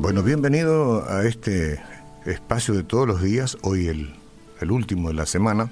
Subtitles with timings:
[0.00, 1.78] Bueno, bienvenido a este
[2.24, 4.14] espacio de todos los días, hoy el,
[4.62, 5.70] el último de la semana.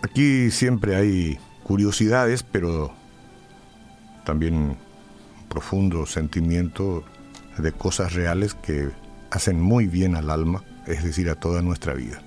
[0.00, 2.94] Aquí siempre hay curiosidades, pero
[4.24, 4.76] también un
[5.50, 7.04] profundo sentimiento
[7.58, 8.88] de cosas reales que
[9.30, 12.22] hacen muy bien al alma, es decir, a toda nuestra vida.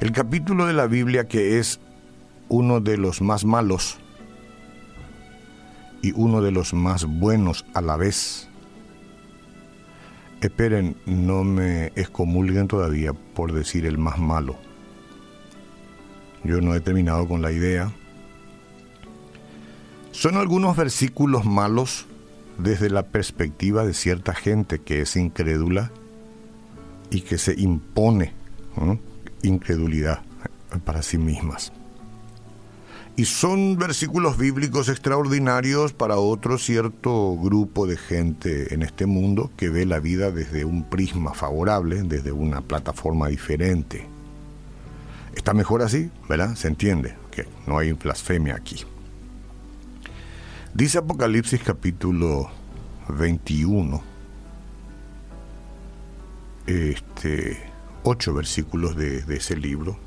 [0.00, 1.80] El capítulo de la Biblia que es
[2.50, 4.01] uno de los más malos
[6.02, 8.48] y uno de los más buenos a la vez.
[10.40, 14.56] Esperen, no me excomulguen todavía por decir el más malo.
[16.42, 17.92] Yo no he terminado con la idea.
[20.10, 22.06] Son algunos versículos malos
[22.58, 25.92] desde la perspectiva de cierta gente que es incrédula
[27.10, 28.32] y que se impone
[29.42, 30.22] incredulidad
[30.84, 31.72] para sí mismas.
[33.14, 39.68] Y son versículos bíblicos extraordinarios para otro cierto grupo de gente en este mundo que
[39.68, 44.08] ve la vida desde un prisma favorable, desde una plataforma diferente.
[45.34, 46.54] Está mejor así, ¿verdad?
[46.54, 48.84] Se entiende que no hay blasfemia aquí.
[50.72, 52.50] Dice Apocalipsis capítulo
[53.10, 54.02] 21,
[56.66, 57.58] este,
[58.04, 59.98] ocho versículos de, de ese libro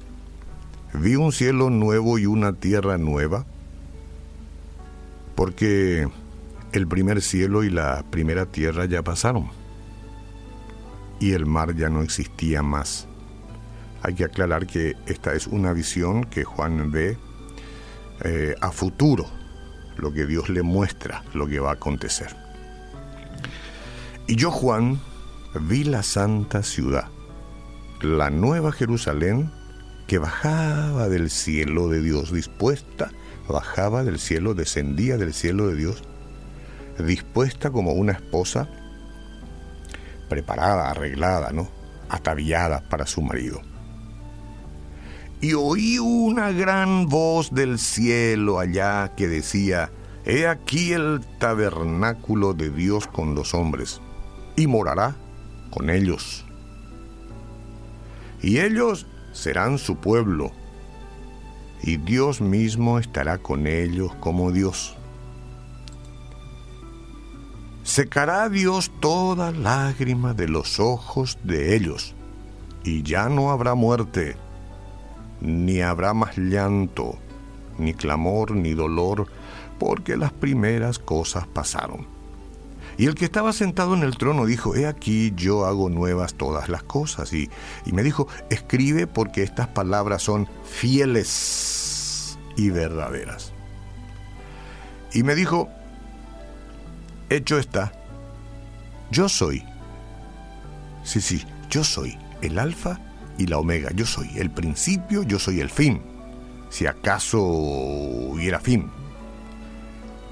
[0.96, 3.46] vi un cielo nuevo y una tierra nueva,
[5.36, 6.08] porque
[6.72, 9.50] el primer cielo y la primera tierra ya pasaron
[11.20, 13.08] y el mar ya no existía más.
[14.02, 17.18] Hay que aclarar que esta es una visión que Juan ve
[18.24, 19.26] eh, a futuro,
[19.98, 22.36] lo que Dios le muestra, lo que va a acontecer.
[24.28, 25.00] Y yo, Juan,
[25.62, 27.08] vi la santa ciudad,
[28.02, 29.52] la nueva Jerusalén,
[30.08, 33.12] que bajaba del cielo de Dios, dispuesta,
[33.48, 36.04] bajaba del cielo, descendía del cielo de Dios,
[37.00, 38.70] dispuesta como una esposa
[40.30, 41.70] preparada, arreglada, ¿no?
[42.10, 43.62] Ataviada para su marido.
[45.42, 49.92] Y oí una gran voz del cielo allá que decía,
[50.26, 54.02] He aquí el tabernáculo de Dios con los hombres,
[54.56, 55.16] y morará
[55.70, 56.46] con ellos.
[58.42, 60.52] Y ellos serán su pueblo,
[61.84, 64.96] y Dios mismo estará con ellos como Dios.
[67.84, 72.16] Secará Dios toda lágrima de los ojos de ellos,
[72.84, 74.38] y ya no habrá muerte,
[75.42, 77.20] ni habrá más llanto,
[77.78, 79.28] ni clamor, ni dolor,
[79.78, 82.15] porque las primeras cosas pasaron.
[82.98, 86.70] Y el que estaba sentado en el trono dijo, he aquí yo hago nuevas todas
[86.70, 87.34] las cosas.
[87.34, 87.50] Y,
[87.86, 93.52] y me dijo, escribe porque estas palabras son fieles y verdaderas.
[95.14, 95.70] Y me dijo,
[97.30, 97.92] hecho está,
[99.12, 99.64] yo soy.
[101.04, 103.00] Sí, sí, yo soy el alfa
[103.38, 106.02] y la omega, yo soy el principio, yo soy el fin,
[106.70, 108.90] si acaso hubiera fin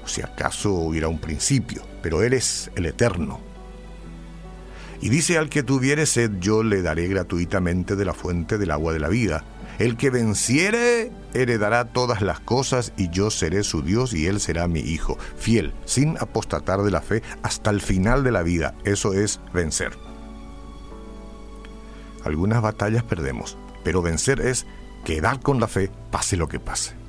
[0.06, 3.40] si acaso hubiera un principio, pero eres el eterno.
[5.00, 8.92] Y dice al que tuviere sed, yo le daré gratuitamente de la fuente del agua
[8.92, 9.44] de la vida.
[9.78, 14.68] El que venciere heredará todas las cosas y yo seré su Dios y él será
[14.68, 18.74] mi hijo, fiel, sin apostatar de la fe hasta el final de la vida.
[18.84, 19.92] Eso es vencer.
[22.24, 24.64] Algunas batallas perdemos, pero vencer es
[25.04, 27.03] quedar con la fe, pase lo que pase.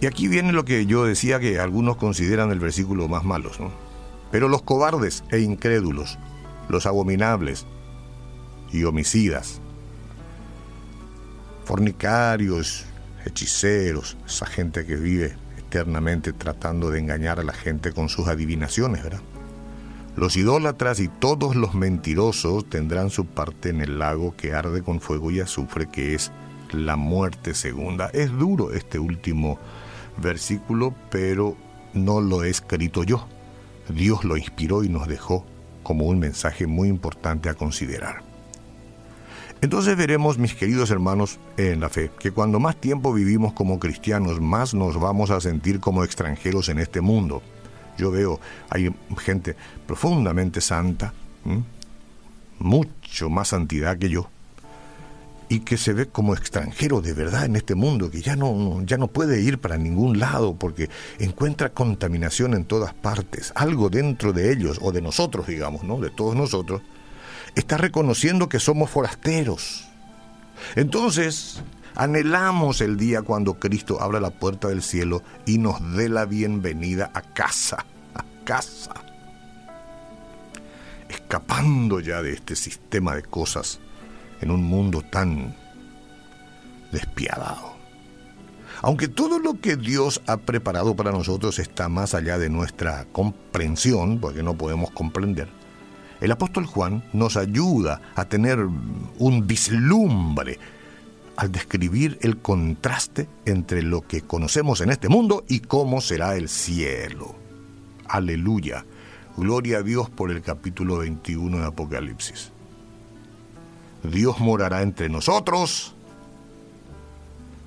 [0.00, 3.72] Y aquí viene lo que yo decía que algunos consideran el versículo más malo, ¿no?
[4.30, 6.18] Pero los cobardes e incrédulos,
[6.68, 7.66] los abominables
[8.70, 9.60] y homicidas,
[11.64, 12.84] fornicarios,
[13.24, 19.02] hechiceros, esa gente que vive eternamente tratando de engañar a la gente con sus adivinaciones,
[19.02, 19.20] ¿verdad?
[20.16, 25.00] Los idólatras y todos los mentirosos tendrán su parte en el lago que arde con
[25.00, 26.32] fuego y azufre, que es
[26.72, 28.10] la muerte segunda.
[28.12, 29.58] Es duro este último
[30.20, 31.56] versículo, pero
[31.94, 33.26] no lo he escrito yo.
[33.88, 35.44] Dios lo inspiró y nos dejó
[35.82, 38.22] como un mensaje muy importante a considerar.
[39.60, 44.40] Entonces veremos, mis queridos hermanos, en la fe, que cuando más tiempo vivimos como cristianos,
[44.40, 47.42] más nos vamos a sentir como extranjeros en este mundo.
[47.96, 48.38] Yo veo,
[48.70, 49.56] hay gente
[49.86, 51.12] profundamente santa,
[52.60, 54.30] mucho más santidad que yo,
[55.48, 58.98] y que se ve como extranjero de verdad en este mundo, que ya no, ya
[58.98, 64.52] no puede ir para ningún lado porque encuentra contaminación en todas partes, algo dentro de
[64.52, 65.98] ellos o de nosotros, digamos, ¿no?
[66.00, 66.82] De todos nosotros,
[67.54, 69.86] está reconociendo que somos forasteros.
[70.76, 71.62] Entonces,
[71.94, 77.10] anhelamos el día cuando Cristo abra la puerta del cielo y nos dé la bienvenida
[77.14, 78.92] a casa, a casa.
[81.08, 83.80] Escapando ya de este sistema de cosas
[84.40, 85.54] en un mundo tan
[86.92, 87.76] despiadado.
[88.80, 94.20] Aunque todo lo que Dios ha preparado para nosotros está más allá de nuestra comprensión,
[94.20, 95.48] porque no podemos comprender,
[96.20, 100.58] el apóstol Juan nos ayuda a tener un vislumbre
[101.36, 106.48] al describir el contraste entre lo que conocemos en este mundo y cómo será el
[106.48, 107.36] cielo.
[108.08, 108.84] Aleluya.
[109.36, 112.50] Gloria a Dios por el capítulo 21 de Apocalipsis.
[114.02, 115.94] Dios morará entre nosotros.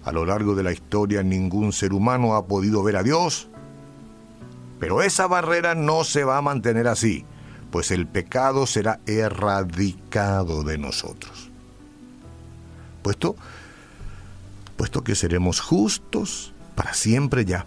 [0.04, 3.50] A lo largo de la historia ningún ser humano ha podido ver a Dios,
[4.80, 7.24] pero esa barrera no se va a mantener así,
[7.69, 11.51] pues el pecado será erradicado de nosotros.
[13.04, 13.36] Puesto,
[14.77, 17.66] puesto que seremos justos para siempre ya.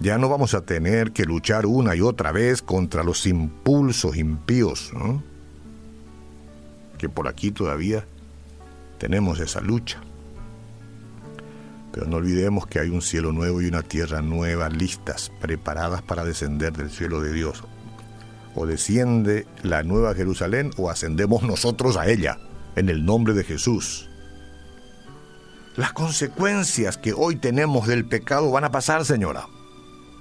[0.00, 4.92] Ya no vamos a tener que luchar una y otra vez contra los impulsos impíos,
[4.94, 5.22] ¿no?
[7.00, 8.04] Que por aquí todavía
[8.98, 10.02] tenemos esa lucha.
[11.92, 16.26] Pero no olvidemos que hay un cielo nuevo y una tierra nueva listas, preparadas para
[16.26, 17.64] descender del cielo de Dios.
[18.54, 22.38] O desciende la nueva Jerusalén o ascendemos nosotros a ella,
[22.76, 24.10] en el nombre de Jesús.
[25.76, 29.46] Las consecuencias que hoy tenemos del pecado van a pasar, señora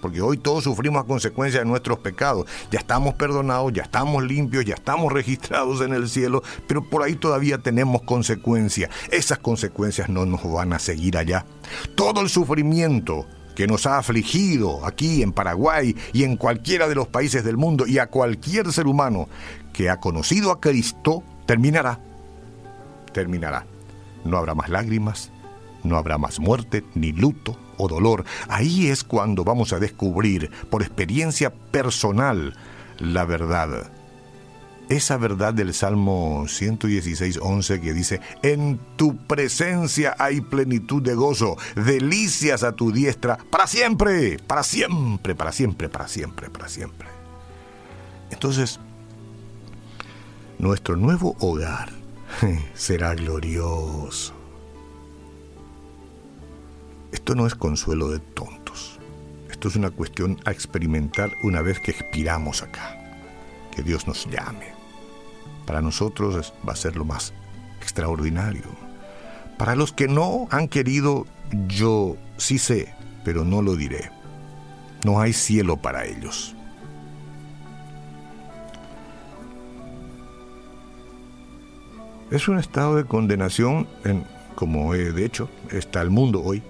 [0.01, 2.47] porque hoy todos sufrimos a consecuencia de nuestros pecados.
[2.71, 7.15] Ya estamos perdonados, ya estamos limpios, ya estamos registrados en el cielo, pero por ahí
[7.15, 8.89] todavía tenemos consecuencias.
[9.11, 11.45] Esas consecuencias no nos van a seguir allá.
[11.95, 13.25] Todo el sufrimiento
[13.55, 17.85] que nos ha afligido aquí en Paraguay y en cualquiera de los países del mundo
[17.85, 19.27] y a cualquier ser humano
[19.73, 21.99] que ha conocido a Cristo, terminará.
[23.11, 23.65] Terminará.
[24.23, 25.31] No habrá más lágrimas,
[25.83, 28.25] no habrá más muerte, ni luto o dolor.
[28.47, 32.55] Ahí es cuando vamos a descubrir, por experiencia personal,
[32.99, 33.91] la verdad.
[34.89, 41.57] Esa verdad del Salmo 116, 11 que dice, en tu presencia hay plenitud de gozo,
[41.75, 47.07] delicias a tu diestra, para siempre, para siempre, para siempre, para siempre, para siempre.
[48.31, 48.79] Entonces,
[50.57, 51.89] nuestro nuevo hogar
[52.73, 54.38] será glorioso
[57.11, 58.99] esto no es consuelo de tontos.
[59.49, 62.95] Esto es una cuestión a experimentar una vez que expiramos acá.
[63.71, 64.73] Que Dios nos llame.
[65.65, 67.33] Para nosotros va a ser lo más
[67.79, 68.63] extraordinario.
[69.57, 71.25] Para los que no han querido,
[71.67, 74.11] yo sí sé, pero no lo diré.
[75.03, 76.55] No hay cielo para ellos.
[82.31, 84.23] Es un estado de condenación en,
[84.55, 86.61] como de hecho está el mundo hoy.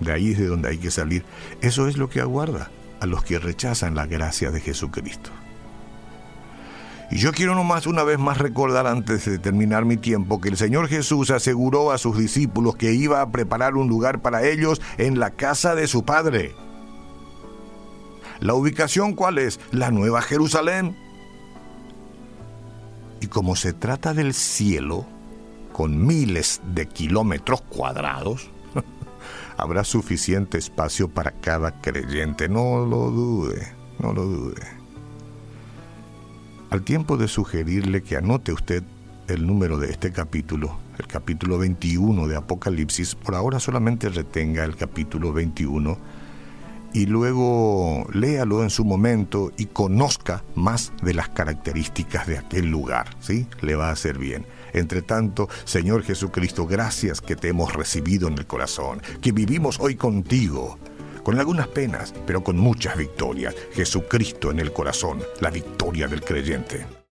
[0.00, 1.24] De ahí es de donde hay que salir.
[1.60, 2.70] Eso es lo que aguarda
[3.00, 5.30] a los que rechazan la gracia de Jesucristo.
[7.10, 10.56] Y yo quiero nomás una vez más recordar antes de terminar mi tiempo que el
[10.56, 15.18] Señor Jesús aseguró a sus discípulos que iba a preparar un lugar para ellos en
[15.18, 16.54] la casa de su Padre.
[18.38, 19.58] ¿La ubicación cuál es?
[19.72, 20.96] La Nueva Jerusalén.
[23.20, 25.04] Y como se trata del cielo,
[25.72, 28.50] con miles de kilómetros cuadrados,
[29.60, 32.48] habrá suficiente espacio para cada creyente.
[32.48, 34.62] No lo dude, no lo dude.
[36.70, 38.82] Al tiempo de sugerirle que anote usted
[39.28, 44.76] el número de este capítulo, el capítulo 21 de Apocalipsis, por ahora solamente retenga el
[44.76, 45.98] capítulo 21
[46.92, 53.08] y luego léalo en su momento y conozca más de las características de aquel lugar,
[53.20, 53.46] ¿sí?
[53.60, 54.46] Le va a hacer bien.
[54.72, 59.96] Entre tanto, Señor Jesucristo, gracias que te hemos recibido en el corazón, que vivimos hoy
[59.96, 60.78] contigo,
[61.22, 63.54] con algunas penas, pero con muchas victorias.
[63.72, 66.99] Jesucristo en el corazón, la victoria del creyente.